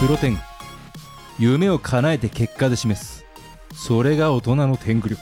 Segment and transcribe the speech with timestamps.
[0.00, 0.34] プロテン。
[0.34, 0.40] グ
[1.38, 3.24] 夢を叶えて結果で示す。
[3.72, 5.20] それが大人の天狗力。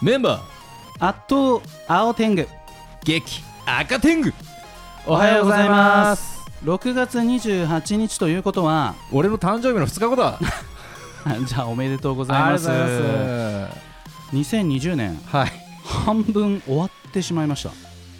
[0.00, 1.08] メンバー。
[1.08, 2.46] 圧倒青天狗。
[3.02, 4.32] 激赤天狗。
[5.06, 6.38] おはようございます。
[6.62, 10.38] 6月28日ということは俺の誕生日の2日後だ。
[11.44, 12.70] じゃあおめでとうございます。
[12.70, 13.68] ありがとうございま
[14.30, 14.36] す。
[14.36, 15.20] 2020年。
[15.32, 15.52] はい。
[15.84, 17.70] 半分終わってしまいました。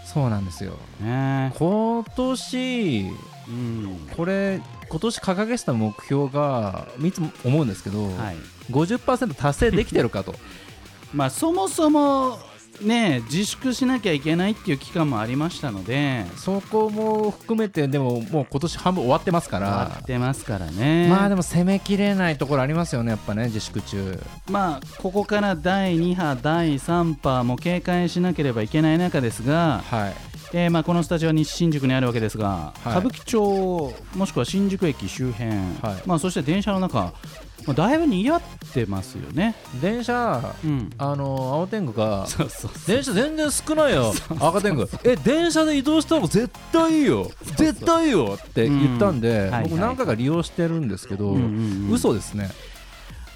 [0.04, 0.72] そうなんですよ。
[1.00, 4.08] ね今年うん。
[4.16, 8.36] これ今年掲げてた目標がいつも思うんですけど、はい。
[8.70, 10.34] 50%達成できてるかと。
[11.12, 12.38] まあそもそも
[12.82, 21.08] ね自粛しなきゃいけないっていう期間もありましたのでそこも含めてでももう今年半分終わってますか終わらってますからね。
[21.08, 24.20] まあでも攻めきれないところありますよねやっぱね自粛中。
[24.50, 32.90] まあここから第2波第3波も警戒しなければいけない中ですが、はいえーまあこのスタジオは西新宿にあるわけですが、はい。
[32.90, 36.02] 歌舞伎町もしくは新宿駅周辺、はい。
[36.06, 37.12] まあ、そして電車の中、
[37.66, 39.56] まあ、だいぶ賑わってますよね。
[39.82, 42.28] 電車うん、あの青天狗が
[42.86, 44.14] 電車全然少ないよ。
[44.38, 44.88] 赤天狗。
[45.02, 47.28] え電車で移動した方が絶対いいよ。
[47.56, 51.42] 絶対いいよって言ったんで、僕何回か利用してるんですけど、うんうん
[51.88, 51.90] うん。
[51.90, 52.48] 嘘ですね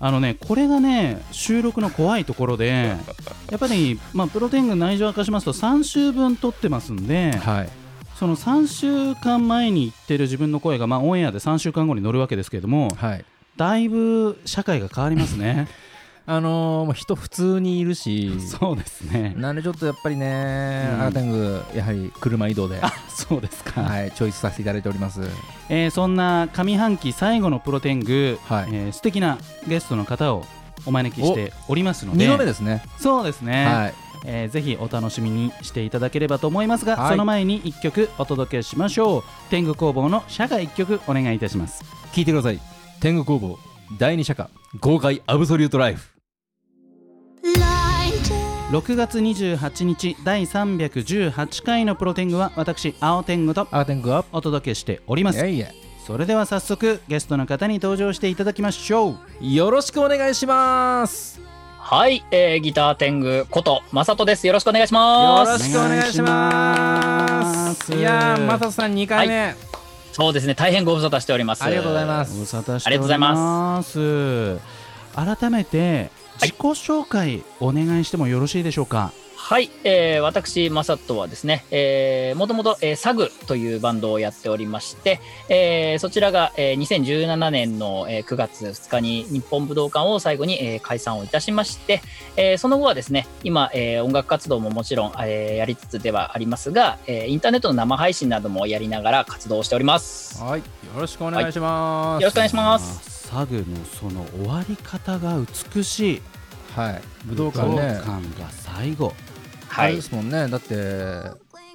[0.00, 2.96] あのねこれがね収録の怖いところで
[3.50, 7.68] やっぱり、まあ、プロテイング内情を明かしますと3週分撮ってますんではい
[8.16, 13.24] その3週間前に言ってる自分の声が、まあ、オンエアで3週間後に乗るわけですけれどもはい
[13.58, 15.68] だいぶ社会が変わりますね。
[16.30, 19.32] あのーもう人普通にいるしそうですね。
[19.38, 21.00] なんでちょっとやっぱりね、うん。
[21.06, 23.80] 赤天狗やはり車移動で、 あそうですか。
[23.80, 25.22] はい、チョイスさせていただいております。
[25.70, 28.68] えーそんな上半期最後のプロテング、はい。
[28.70, 30.44] えー素敵なゲストの方を
[30.84, 32.26] お招きしておりますので。
[32.26, 32.82] 2度目ですね。
[32.98, 33.94] そうですね、はい。
[34.26, 37.10] えーぜひお楽しみにしていただければと思いますが、はい。
[37.12, 39.24] その前に1曲お届けしましょう。
[39.48, 41.82] 天狗工房の社が1曲お願いいたします。
[42.12, 42.60] 聞いてください。
[43.00, 43.58] 天狗工房
[43.98, 44.50] 第2社歌
[44.80, 46.17] 豪快アブソリュートライフ
[48.70, 55.38] 6月28日第318回のプロテングは私青天狗と赤天狗はお届けしております。
[55.38, 55.68] いやいや
[56.06, 59.18] それでは早速ゲストの方に登場していただきましょう。
[59.40, 61.40] よろしくお願いします。
[61.78, 64.46] はい、えー、ギター天狗ことまさとです。
[64.46, 65.62] よろしくお願いしよます。
[65.62, 67.94] ろしくお願いします。
[67.94, 69.54] いやーマサトさん2回目、
[70.12, 71.64] そうですね、大変ご無沙汰しております。
[71.64, 74.58] ありがとうございまごす無沙汰してありがとうございます。
[75.14, 76.10] 改めて
[76.40, 79.12] 自己紹介お願いしてもよろしいでしょうか？
[79.40, 92.02] はい、えー、私、まさとはですね、えー、もともと、えー、サグというバンドをやっておりまして、えー、そちらが、えー、2017年の、えー、9月2日に日本武道館を最後に、えー、解散をいたしまして、
[92.36, 100.42] えー、その後はですね、今、えー、音楽活動ももちろん、えー、やりつつではありますが、えー、インターネットの生配信などもやりながら活動しております。
[100.42, 100.60] はい。
[100.60, 103.17] よろしくお願いします、よろしくお願いします。
[103.30, 105.36] サグのその終わり方が
[105.74, 106.22] 美しい。
[106.74, 107.02] はい。
[107.26, 108.06] 武道館武道ね館
[108.40, 109.12] が最後。
[109.68, 110.02] はいあれで。
[110.02, 110.48] すもんね。
[110.48, 110.74] だって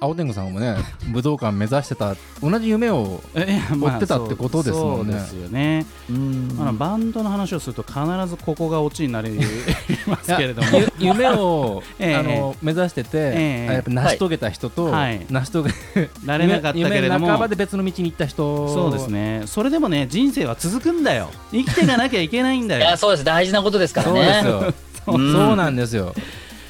[0.04, 0.76] 青天狗さんもね
[1.10, 5.12] 武道館目指してた同じ夢を え追ってたってことですもんね。
[5.14, 6.56] そうですよね、うん。
[6.60, 9.38] あのバンドの話をすると必ずここがオチになり
[10.06, 10.68] ますけれども。
[10.78, 12.14] ゆ夢を、 ええ。
[12.16, 13.70] あの目指してて、ええ。
[13.70, 15.24] あやっぱ成し遂げた人と、はい。
[15.30, 15.70] 成し遂げ
[16.24, 19.42] なれなかったけれど夢も半ばで別の道に行った人そうですね。
[19.46, 21.30] それでもね人生は続くんだよ。
[21.50, 22.80] 生きていかなきゃいけないんだよ。
[22.80, 23.24] いや、そうです。
[23.24, 24.26] 大事なことですからそうね。
[24.26, 24.74] ですよ。
[25.06, 26.14] そうなんですよ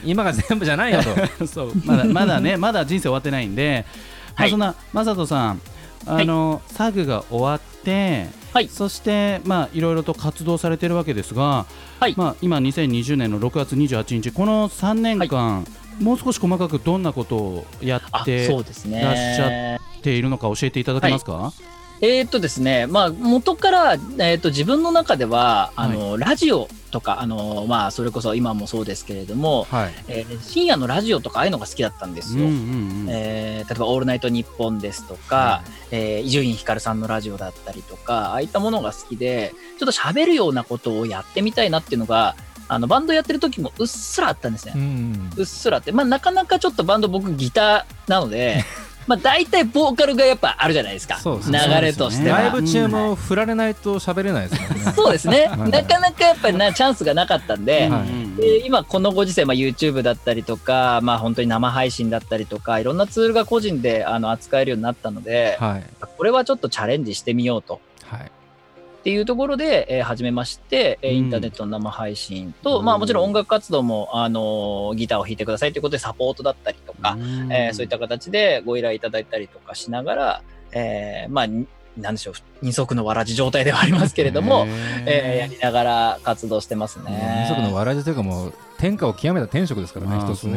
[0.04, 1.46] 今が全部じゃないよと。
[1.46, 3.84] そうまだまだねまだ人生終わってないんで、
[4.28, 4.50] まあ、はい。
[4.50, 5.60] そんなマサトさん
[6.06, 8.68] あの、サグが終わって、はい。
[8.68, 11.66] そしてまあいろいろと活動されてるわけですが、
[12.00, 12.14] はい。
[12.16, 15.66] まあ今2020年の6月28日この3年間、
[16.00, 19.00] もう少し細かくどんなことをやあってそうですね。
[19.00, 21.52] らっしゃっているのか教えていただけますか、
[22.00, 32.44] えーっとですね、まあ、元から、えーっと自分の中では、あの、ラジオとか、あの、まあ、それこそ今もそうですけれども、はいえー深夜のラジオとか、ああいうのが好きだったんですよ。
[32.44, 42.36] うんうんうんえー例えば、オールナイトニッポンですとか、えー伊集院光さんのラジオだったりとか、ああいったものが好きで、ちょっと喋るようなことをやってみたいなっていうのが、
[42.68, 44.74] あの、バンドやってる時もうっすらあったんですね。
[44.76, 48.64] うんうっすらって、まあ、なかなかちょっとバンド僕ギターなので、
[49.06, 51.18] まあ、大体ボーカルがやっぱあるじゃないですか。
[51.18, 52.38] そうです流ねれとしては。
[52.38, 55.46] ライブ中も振られないと喋れないですもんね そうですね。
[55.46, 65.82] はいなかなかやっぱりなチャンスがなかったんで、はいうんで今このご時世、まあ、YouTube だったりとか、まあ、本当に生配信だったりとか、いろんなツールが個人であの扱えるようになったので、はい
[66.16, 67.80] これはちょっとチャレンジしてみようと。
[68.06, 77.52] はいっていうところで、えー始めまして、えーうんインターネットの生配信と、うんまあもちろん音楽活動も、あのーギターを弾いてくださいということでサポートだったりとか、うん。
[77.52, 80.42] えーそういった形でご依頼いただいたりとかしながら、
[80.72, 81.66] えーまあ、に
[81.96, 84.66] なんでしょう、二足のわらじ状態ではありますけれども、
[85.06, 87.46] えーやりながら活動してますね。
[87.48, 90.56] 二足のわらじというかもう天下を極めた天職ですからねまあ一つね。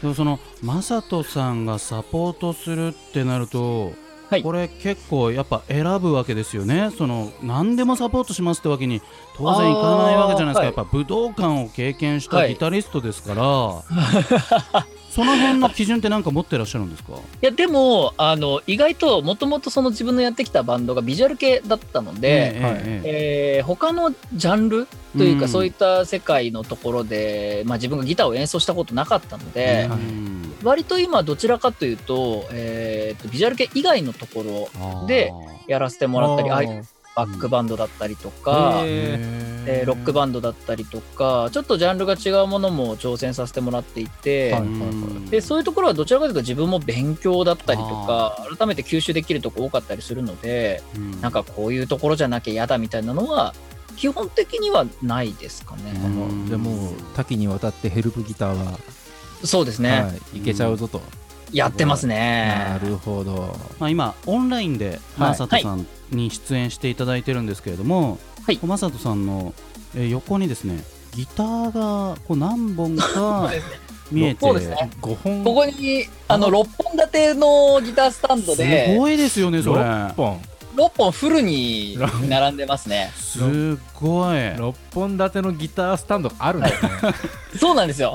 [0.00, 3.92] でもその正人さんがサポートするってなると、
[4.32, 4.42] はい。
[4.42, 6.90] これ結構やっぱ選ぶわけですよね。
[6.96, 9.02] その何でもサポートしますってわけに
[9.36, 14.84] 当然いかないわけじゃないですか、あーやっぱ武道館を経験したはいギタリストですから、
[15.14, 17.12] その辺の基準って何か持ってらっしゃるんですか？
[17.12, 23.62] いや、でも、あの、意外と、もともとその自分のやってきたバンドがビジュアル系だったので、えはいえええ。
[23.62, 25.48] ー他のジャンルというか、うん。
[25.50, 35.32] そういった世界のところで、まあ、自分がギターを演奏したことなかったのえで、うん割と今どちらかというと,、えーとビジュアル系以外のところで
[35.66, 36.50] やらせてもらったり
[37.14, 39.18] バックバンドだったりとか、へ
[39.66, 51.20] えーロックバンドだったりとかちょっとジャンルが違うものも挑戦させてもらっていて、はいうんでそういうところはどちらかというと自分も勉強だったりとか改めて吸収できるとこ多かったりするのでうん。
[51.22, 53.54] なんかこういうところじゃなきゃ嫌だみたいなのは
[53.96, 55.92] 基本的にはないですかね。
[55.94, 56.48] うん。
[56.50, 58.78] でも多岐にわたってヘルプギターは、
[59.44, 61.00] そうですね、はい、いけちゃうぞと、
[61.52, 62.66] やってますね。
[62.70, 63.56] なるほど。
[63.78, 65.28] まあ、今オンラインではい。
[65.30, 68.58] マサトさんに出演していただいてるんですけれども、はい。
[68.64, 69.54] マサトさんの、
[69.94, 70.82] えー横にですね
[71.14, 73.50] ギターがこう何本か
[74.10, 74.90] 見えてそうですね。
[75.02, 75.44] 5本。
[75.44, 76.66] ここにあの6本
[76.96, 79.80] 立てのギタースタンドすでごいですよねそれ。
[79.80, 80.40] 6本
[80.74, 81.98] 6本フルに
[82.28, 83.10] 並んでますね。
[83.16, 83.38] す
[83.94, 86.90] ごい6本立てのギタースタンドがあるんですね
[87.60, 88.14] そうなんですよ。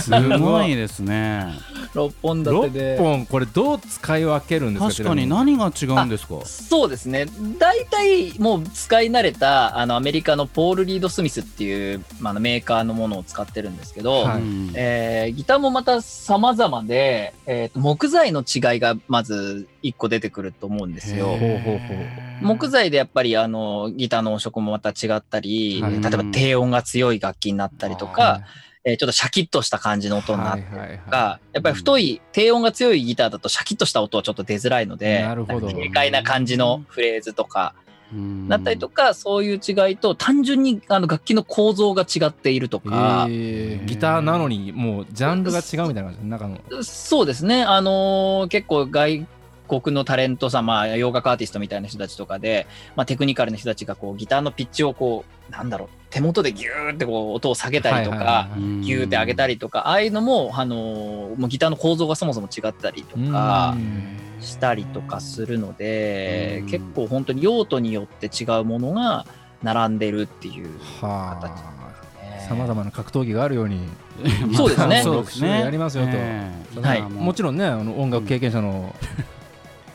[0.00, 1.46] すごいですね
[1.94, 2.98] 6本立て6で。
[2.98, 4.88] 本これどう使い分けるんですか？
[4.88, 6.34] 確かに何が違うんですか？
[6.44, 7.26] そうですね。
[7.58, 21.36] 大体もう使い慣れたあのアメリカのポール・リード・スミスっていう、まあ、あのメーカーのものを使ってるんですけど、はいうんえーギターもまた様々で、えーと木材の違いがまず1個出てくると思うんですよ。
[22.40, 25.92] 木材でやっぱりあのギターの音色もまた違ったり、はい。
[25.92, 28.40] 例えば低音が強い楽器になったりとか、
[28.84, 37.74] えーちょっとシャキッとした感じの音になったりはいはいはいとか、やっぱり太い、低音が強いギターだとシャキッとした音はちょっと出づらいので、軽快な感じのフレーズとか、
[38.12, 38.46] うん。
[38.46, 43.84] だったりとか、そういう違いと、単純にあの楽器の構造が違っているとか、えー。
[43.86, 46.28] ギターなのにもうジャンルが違うみたいな感じ？
[46.28, 46.82] 中の。
[46.82, 49.26] そうですね、あのー結構外
[49.80, 52.66] 国のタレントさん、まあ、洋楽アーティストみたいな人たちとかで、
[52.96, 63.76] まあ、テクニカルな人たちがこうギターのピッチをこう、なんだろう、手元でギューってこう音を下げたりとか、はいはいはいうんギューって上げたりとか、ああいうのも、あのーもうギターの構造がそもそも違ったりとか
[64.40, 69.26] したりとかするのでうん、結構本当に用途によって違うものが
[69.62, 70.68] 並んでるっていう
[71.00, 71.74] は形あ
[72.46, 73.80] さまざまな格闘技があるように
[74.54, 75.02] そうですね。
[75.02, 75.60] そうですね。
[75.60, 76.10] やりますよと。
[76.14, 76.80] ええ。
[76.80, 77.02] はい。
[77.02, 78.94] もちろんねあの音楽経験者の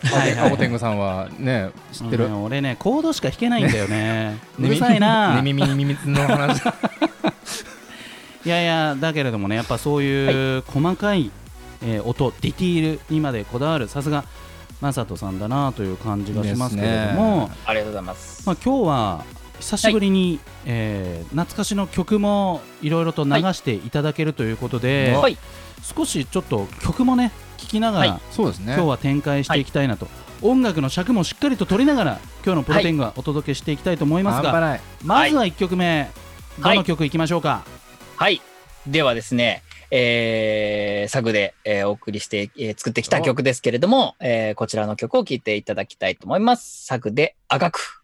[0.04, 0.51] はいはい。
[0.51, 2.25] 青天狗さんはね知ってる？
[2.25, 4.38] うん俺ねコードしか弾けないんだよね。
[4.57, 5.36] うねるさいな。
[5.36, 6.62] ね耳に耳の話。
[8.46, 11.30] いやいやだけれどもねやっぱそういう細かい、
[11.84, 14.24] えー音ディティールにまでこだわるさすが
[14.81, 17.52] マサトさんだなという感じがしますけれども、ね。
[17.66, 18.44] ありがとうございます。
[18.48, 19.25] まあ、今日は
[19.60, 25.38] 久しぶりに、えー懐かしの曲もいろいろと流していただけるということで、はい、
[25.83, 28.21] 少しちょっと曲もね聴きながら、はい。
[28.31, 28.73] そうですね。
[28.73, 30.07] 今日は展開していきたいなと、
[30.42, 36.09] 音楽の尺もしっかりと取りながら今日のプロテングはお届けしていきたいと思いますが、半端ないまずは1曲目、
[36.61, 36.75] はい。
[36.75, 37.63] どの曲いきましょうか、
[38.16, 38.42] はい。
[38.87, 46.85] ではですね、えー、サグで、えーお送りして、えー作ってきた曲ですけれども、えーこちらの曲を聴いていただきたいと思います。
[46.85, 48.04] サグであがく。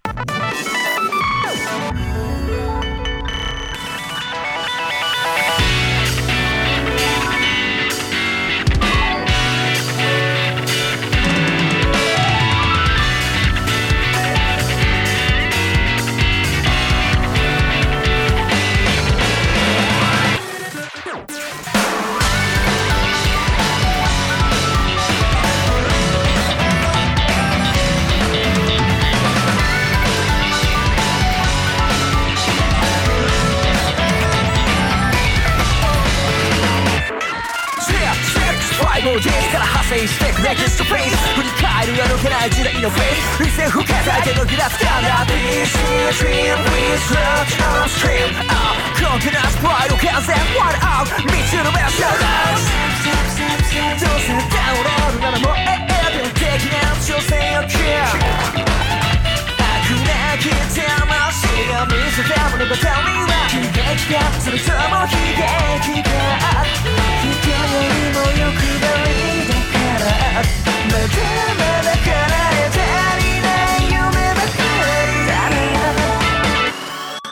[39.95, 45.79] から派生してくネクストフェイス振り返るあどけない時代のフェイス理性不可解けどグラフかな PC
[46.19, 48.35] Dream Please Search on Stream
[48.99, 52.11] コンテナスプライド完全 One Out 道のベスト
[53.95, 57.95] どうせダウンロードならもう永遠的な挑戦を切る
[59.55, 60.83] 悪なき魂
[61.71, 62.83] が見せた物語は
[63.47, 66.19] 悲劇かそれとも悲劇か
[67.23, 69.64] 人よりも欲張りだ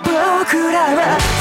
[0.01, 1.33] 僕らは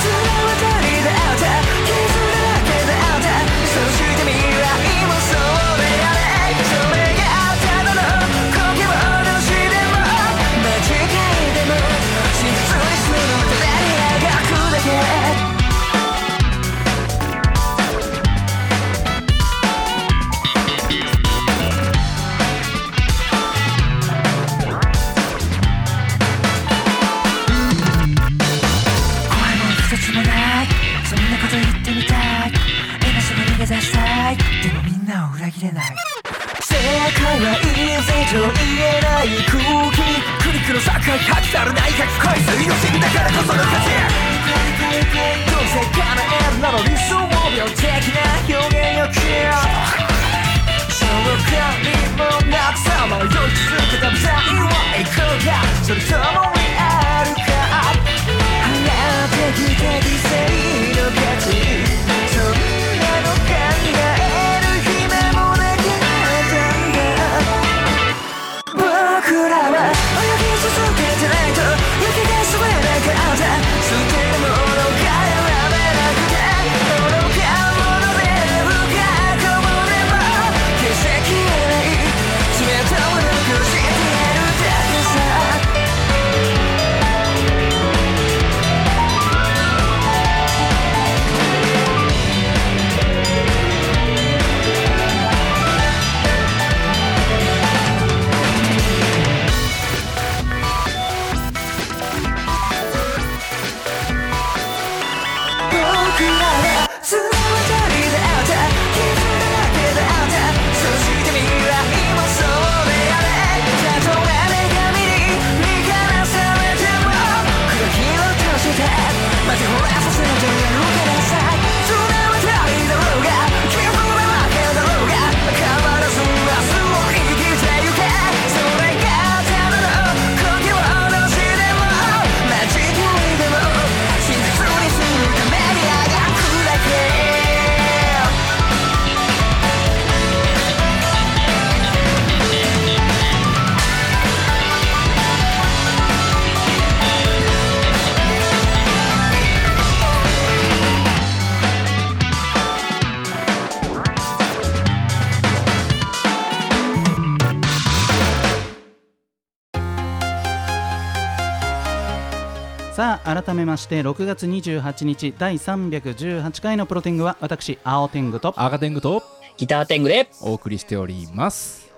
[163.32, 169.22] 改めまして6月28日第318回のプロテングは私青天狗と赤天狗と
[169.56, 170.28] ギターテングで。
[170.42, 171.90] お送りしております。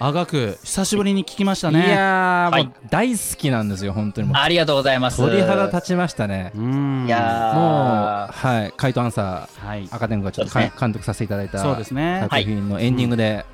[0.00, 2.64] あがく久しぶりに聞きましたいねやー、はい。
[2.64, 4.36] もう大好きなんですよ、本当にもう。
[4.38, 5.18] ありがとうございます。
[5.18, 6.50] 鳥肌立ちましたね。
[6.54, 7.06] うーん。
[7.06, 7.54] いやー。
[7.54, 9.84] もう、はい、回答アンサはい。
[9.84, 10.72] ー、赤天狗がちょっとね。
[10.74, 12.20] か監督させていただいたそうですね。
[12.22, 13.44] 作品のエンディングで、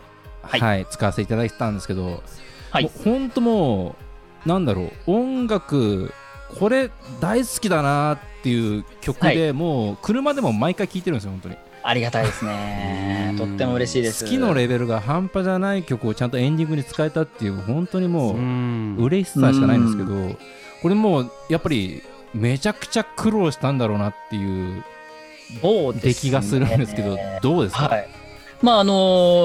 [0.43, 0.61] はい。
[0.61, 2.23] はい、使わせていただいてたんですけど、
[2.71, 2.85] はい。
[2.85, 3.97] もう本当も
[4.47, 6.15] う、なんだろう、音楽、
[6.59, 6.91] これ
[7.21, 11.57] 大好きだなっていう曲で、はもう車でも毎回聴いてるんですよ、本当に。
[11.83, 13.35] ありがたいですね。
[13.39, 14.25] とっても嬉しいです。
[14.25, 20.37] 好きのレベルが半端じゃない曲をちゃんとエンディングに使えたっていう、本当にもう、ん嬉しさしかないんですけど、
[20.83, 22.03] これもうやっぱり
[22.35, 24.85] めちゃくちゃ苦労したんだろうなっていう
[25.63, 28.09] 出来がするんですけど、どうですか、はい。
[28.63, 28.93] まああの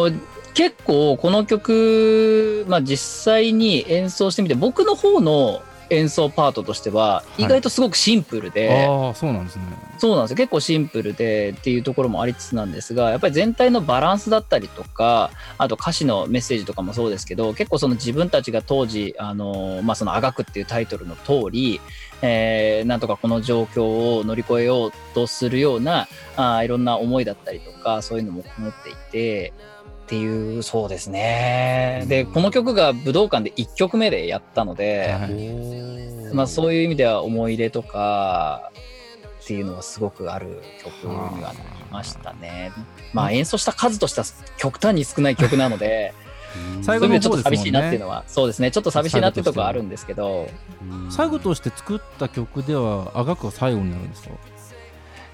[0.10, 0.20] ー
[0.56, 9.64] 結構この曲、まあ、実際に演奏してみて僕の方の演奏パートとしてははい意外とすごくシンプルで、ああそうなんですね
[9.98, 21.80] そうなんですよ結構シンプルでっていうところもありつつなんですがやっぱり全体のバランスだったりとかあと歌詞のメッセージとかもそうですけど結構その自分たちが当時あの、まあ、その「あがく」っていうタイトルの通り、
[22.22, 29.54] えーなんとかこの状況を乗り越えようとするようなあーいろんな思いだったりとかそういうのもこもっていて。
[30.06, 32.06] っていうそうですね。
[32.08, 36.34] でこの曲が武道館で1曲目でやったので、はい。
[36.36, 38.72] まあ、そういう意味では思い出とか
[39.44, 41.58] っていうのはすごくある曲にはなり
[41.92, 42.72] ましたね。
[43.14, 46.14] まあ演奏した数としては極端に少ない曲なので、
[46.84, 50.50] 最後そういう意味でちょっと寂しいなっていうのは、そうですね、ちょっと寂しいなっていうところはあるんですけど、
[51.10, 54.30] 最後として作った曲ではあがくが最後になるんですか？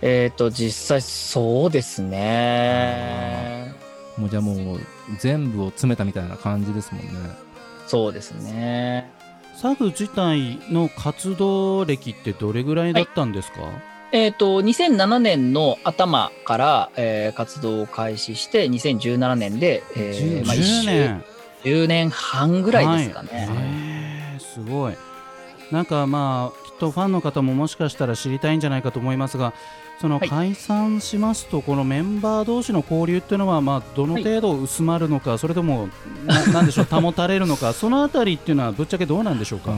[0.02, 3.74] えっ、と、実際そうですね。
[4.18, 4.80] もうじゃあもう
[5.20, 7.12] 全部を詰めたみたいな感じですもんね。
[7.88, 9.10] そうですね。
[9.56, 13.58] サグ自体の活動歴ってどれぐらいだったんですか、
[14.12, 21.24] えっ、と、2007年の頭から、えー活動を開始して、2017年で、えーまあ、10 1周年
[21.64, 23.48] 10年半ぐらいですかね。
[23.48, 24.40] はい。
[24.40, 24.96] すごい。
[25.72, 29.54] なんかまあきっとファンの方ももしかしたら知りたいんじゃないかと思いますが
[30.02, 30.30] そのはい。
[30.30, 35.90] 解散しますとこのメンバー同士の交流っていうのはまあどの程度薄まるのか、それとも
[36.26, 39.72] ななんでしょう保たれるのか そのあたりっていうのはぶっちゃけどうなんでしょうか？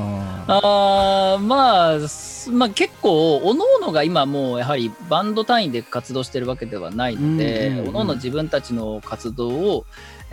[0.47, 9.85] あまあ、すまあ結構おのおのが今もうやはりバンド単位で活動してるわけではないので、おのおの自分たちの活動を、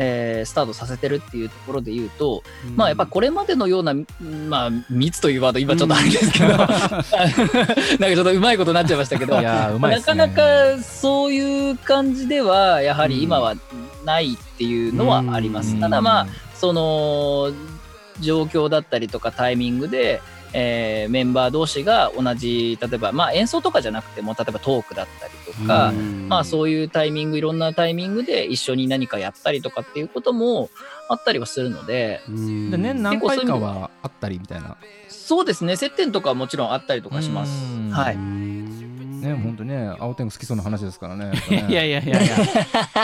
[0.02, 2.42] えースタートさせてるっていうところで言うと、
[2.74, 3.94] まあやっぱこれまでのような、
[4.48, 7.04] まあ密というワード今ちょっとあれですけど、 なんか
[7.98, 9.42] ちょっとうまいことになっちゃいましたけどね。
[9.44, 10.42] なかなか
[10.82, 13.54] そういう感じではやはり今は
[14.06, 15.78] ないっていうのはあります。
[15.78, 17.52] ただまあその
[18.20, 25.92] 状況だったりとかタイミングで、えーメンバー同士が同じ例えばまあ演奏とかじゃなくても例えばトークだったりとか、
[26.28, 30.70] まあそういうタイミングいろんなタイミングで一緒に何かやったりとかっていうことも
[31.08, 32.70] あったりはするのでうん。
[32.70, 33.90] で年何回かは。
[34.02, 34.76] あったりみたいな。
[35.08, 35.76] そうですね。
[35.76, 37.50] 接点とかはもちろんあったりとかします。
[37.64, 37.90] うん。
[37.90, 38.49] はい
[39.20, 42.36] ね本当ね青天狗好きそうな話ですからねいや いやいやいやいや。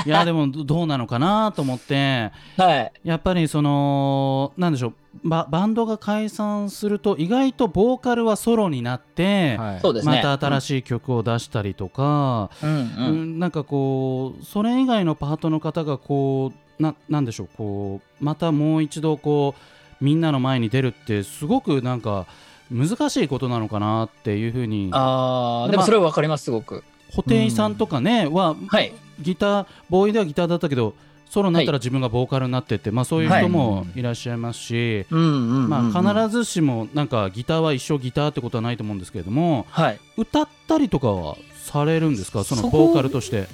[0.04, 2.30] いやでもどどうなのかなと思って。
[2.56, 2.92] はい。
[3.04, 4.94] やっぱりそのなんでしょう。
[5.24, 9.80] ババンドが解散すると意外とボーカルはソロになって、はい。
[9.80, 10.22] そうですね。
[10.22, 13.06] また新しい曲を出したりとか、うんうん。
[13.08, 17.48] うんなんかこうそれ以外のパートの方がこうななんでしょう。
[17.56, 19.54] こうまたもう一度こ
[20.00, 22.26] うみんなの前に出るってすごくなんか
[22.70, 26.82] 難しいことなのかなっていうふうにああ、ででもそれはわかります、すごく。
[27.14, 28.92] 布袋さんとかねははい。
[29.20, 30.94] ギターボーイではギターだったけど
[31.30, 40.00] ソロになったら自分がボーカルになってって、まあ、そういう人もいらっしゃいますし、うんうんうんうんまあ、必ずしもなんかギターは一生ギターってことはないと思うんですけれどもはい。
[40.16, 42.44] 歌ったりとかはされるんですか？
[42.44, 43.48] そのボーカルとして。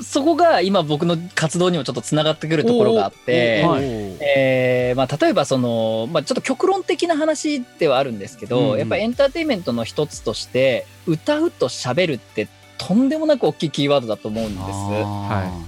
[0.00, 3.82] そこが今僕の活動にもちょっとつながってくるところがあって、はい。
[3.84, 8.78] えーまあ、例えばその、まあ、ちょっと極論的な話ではあるんですけど、うんうん。
[8.78, 14.60] やっぱエンターテインメントの一つとして歌うと喋るってとんでもなく大きいキーワードだと思うんです。
[14.60, 15.62] は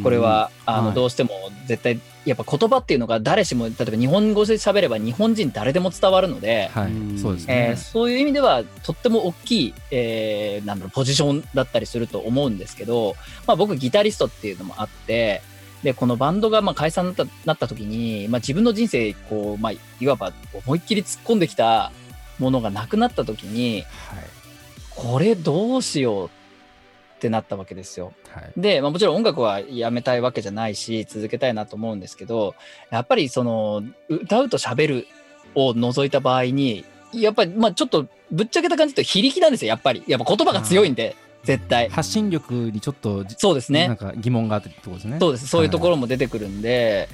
[0.00, 0.02] い。
[0.02, 0.94] これはあのはい。
[0.94, 7.18] どうしても絶対やっぱ言葉っていうのが誰しも例えば日本語で喋れば日本人誰でも伝わるので、はいうん。
[7.18, 7.68] そうですね。
[7.70, 15.42] えーそういう意味ではとっても大きい、えーなんだろうポジションだったりすると思うんですけど、まあ、僕ギタリストっていうのもあって
[15.82, 20.32] でこのバンドがまあ解散になったなった時に、まあ、自分の人生こう、まあ、いわば
[20.66, 21.92] 思いっきり突っ込んできた
[22.38, 23.84] ものがなくなった時に
[24.90, 26.30] これどうしよう
[27.26, 28.12] ってなったわけですよ。
[28.30, 28.52] はい。
[28.56, 32.54] で、まあ、もちろん音楽はやめたいわけじゃないし続けたいなと思うんですけど
[32.90, 35.06] やっぱりその歌うと喋る
[35.54, 40.04] を除いた場合にやっぱりまあちょっとぶっちゃけた感じと非力なんですよやっぱり。
[40.06, 41.88] やっぱ言葉が強いんで絶対。
[41.88, 43.88] 発信力にちょっとじそうですね。
[43.88, 45.18] なんか疑問があってってことですね。
[45.18, 45.48] そうです。
[45.48, 47.08] そういうところも出てくるんで、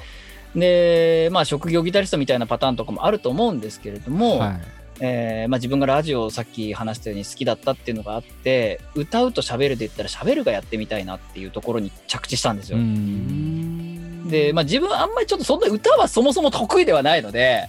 [0.55, 12.79] でまあ職業ギタリストみたいなパターンとかもあると思うんですけれども、はいえーまあ、自分がラジオをさっき話したように好きだったっていうのがあって歌うと喋るで言ったら喋るがやってみたいなっていうところに着地したんですよ。
[12.79, 14.29] うん。
[14.29, 17.69] で、まあ、自分あんまりちょっとそんな歌はそもそも得意ではないので、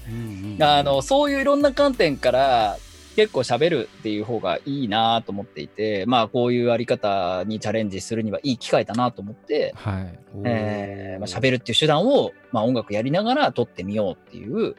[0.59, 2.77] あのそういういろんな観点から
[3.15, 10.19] 結構喋るっていう方がいいなと思っていてまあこういうあり方にチャレンジするにはいい機会だなと思って、はい。
[10.45, 14.75] えーまあ、喋るっていう手段を、まあ、音楽やりながら取ってみようっていう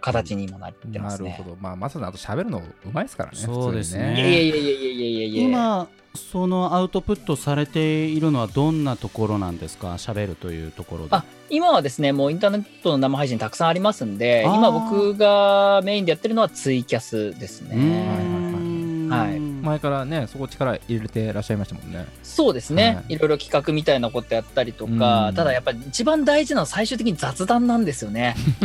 [0.00, 1.30] 形にもなってますね。
[1.30, 1.56] なるほど。
[1.60, 4.14] まあまさにあと喋るのうまいですからねそうですね。
[4.16, 5.42] 普通にいやいやいやいやいやいやいや。
[5.42, 9.88] 今そのアウトプットされているのはどんなところなんですか？
[9.92, 11.10] 喋るというところで。
[11.12, 17.76] あ今はですねもうインターネットの生配信たくさんありますんで今僕がメインでやってるのはツイキャスですね。
[17.76, 19.08] ん。
[19.08, 22.06] はい前からねそこ力入れてらっしゃいましたもんね。
[22.22, 23.14] そうですね、はい。
[23.14, 25.34] い、ろいろ企画みたいなことやったりとか、うん。
[25.34, 28.34] ただやっぱり一番大事なのは最終的に雑談なんですよね。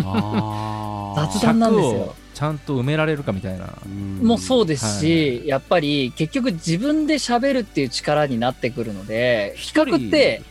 [1.16, 2.16] 雑談なんですよ。
[2.34, 3.70] ちゃんと埋められるかみたいな。
[3.86, 10.42] うんもうそうですし、やっぱり結局自分で喋るっていう力になってくるので企画って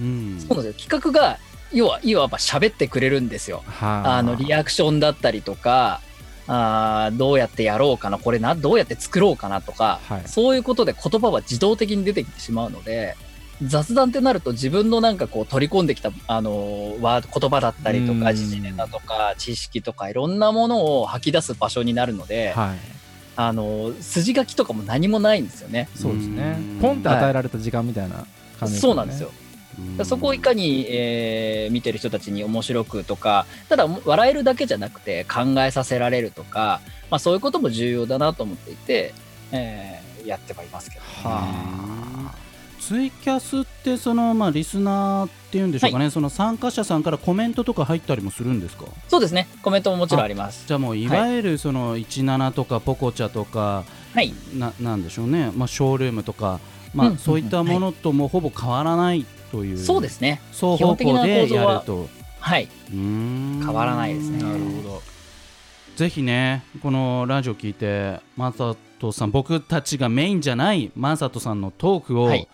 [0.00, 0.36] うん。
[0.40, 0.88] そうなんですよ。
[0.88, 1.38] 企画が
[1.72, 3.62] 要はいわば喋ってくれるんですよ。
[3.66, 6.00] はあのリアクションだったりとか
[6.46, 10.22] あーどうやってやろうかなこれなどうやって作ろうかなとか、はい。
[10.26, 13.16] そういうことで言葉は自動的に出てきてしまうので
[13.62, 18.22] 雑談ってなると自分のなんかこう取り込んできたあのワード言葉だったりとうん。
[18.22, 22.78] か時事ネタとか知識とかいろんなものを吐き出す場所になるので、はい。
[23.38, 25.88] あの筋書きとかも何もないんですよね。
[25.94, 26.56] そうですね。
[26.58, 26.78] うん。
[26.80, 28.26] ポンって与えられた時間みたいな
[28.58, 29.30] 感じそうなんですよ。
[30.04, 39.12] そこをいかに、えー見てる人たちに面白くとかただ笑えるだけじゃなくて考えさせられるとか、まあ、そういうことも重要だなと思っていて、
[39.52, 41.95] えーやってはいますけど、は
[42.86, 48.84] ツイキャスってそのまあリスナーっていうんでしょうかね、その参加者さんからコメントとか入ったりもするんですか？
[49.08, 49.48] そうですね。
[49.60, 50.68] コメントももちろんあります。
[50.68, 53.82] じゃあもういわゆるその17とかポコチャとか、
[54.14, 54.32] はい。
[54.54, 56.60] ななんでしょうね、まあ、ショールームとか、
[56.94, 60.40] まあうんそういったものともほぼ変わらないという、そうですね。
[60.52, 62.08] 双方向でやると。
[62.38, 62.68] はい。
[62.88, 64.44] 変変わらないですね。
[64.44, 65.02] なるほど。
[65.96, 72.46] ぜひねこのラジオ聞いてマサトさん僕たちがメインじゃないマサトさんのトークを、はい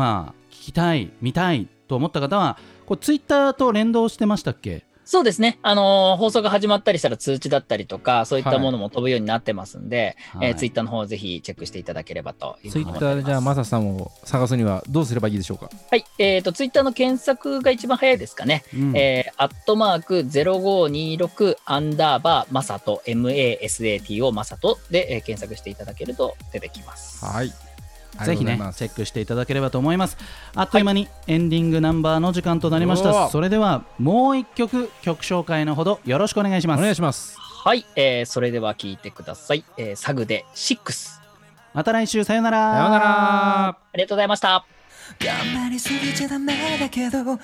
[0.00, 4.84] まあ聞きたい見たいと思った方はこうツイッターと連動してましたっけ？
[5.04, 5.58] そうですね。
[5.62, 12.92] あのー放送が始まったりしたら通知だったりとか、そういったものも飛ぶようになってますんで、はいえツイッターの方ぜひチェックしていただければとツイッ。
[12.92, 15.68] ターでじゃあマサさんを探すにはどうすればいいでしょうか？
[15.90, 16.04] はい。
[16.18, 18.62] えっ、と、ツイッターの検索が一番早いですかね。
[18.72, 27.24] うんえー、アットマーク0526アンダーバーマサト MASATO マサトで、えー検索していただけると出てきます。
[27.24, 27.52] はい
[28.24, 30.16] ぜひね、チェックしていただければと思います。
[30.54, 33.10] あっという間にエンディングナンバーの時間となりました。
[33.24, 36.80] おーそれではもう一曲曲紹介のほどよろしくお願いします。
[36.80, 37.84] お願いしますはい。
[37.96, 39.64] えー、それでは聞いてください。
[39.76, 41.20] えー、サグで6。
[41.72, 42.74] また来週さよなら。
[42.74, 44.64] さようならありがとうございました。
[45.18, 47.38] 頑張りすぎちゃダメだけど頑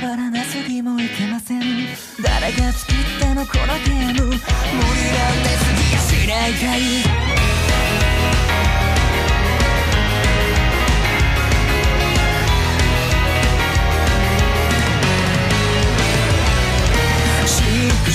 [0.00, 1.60] 張らなすぎもいけません
[2.22, 6.80] 誰が作ったのこのゲーム無理なんですぎやしないかい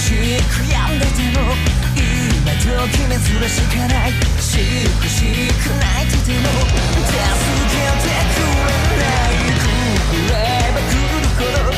[0.10, 1.54] ークシーク病んでても
[1.94, 10.34] 今時珍しかないシークシーク泣いてても助けてくれないくれ
[10.74, 11.70] ば来るほど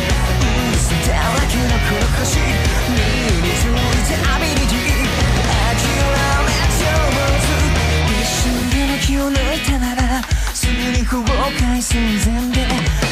[0.71, 3.75] 嘘だらけのこの星身につい
[4.07, 4.95] てアビリティ
[5.51, 7.51] 諦め上手
[8.15, 8.39] 一瞬
[8.71, 12.63] でも気を抜いたならすぐに崩壊寸前で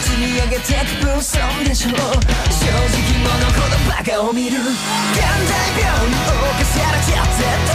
[0.01, 2.78] 積み上げてく分損でしょう
[4.21, 7.25] を見る現代病に侵されちゃっ
[7.63, 7.68] て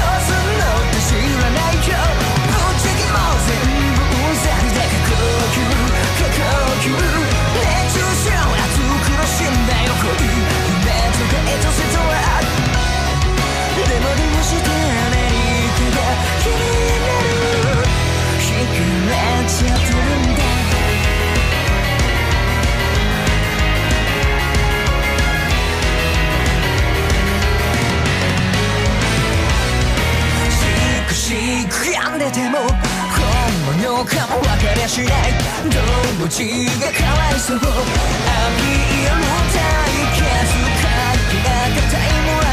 [32.15, 32.69] んでても本
[33.77, 35.33] 物かも分かりゃしない。
[35.65, 35.81] 動
[36.21, 36.31] 物
[36.81, 37.57] がかわいそう。
[37.57, 39.19] アピール
[39.53, 39.59] 対
[40.15, 40.23] 決
[40.81, 40.87] か
[41.31, 41.51] けが
[41.91, 42.44] たいもの。